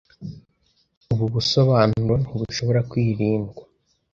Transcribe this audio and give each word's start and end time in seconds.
Ubu 1.13 1.25
busobanuro 1.33 2.13
ntibushobora 2.23 2.79
kwirindwa 2.89 3.61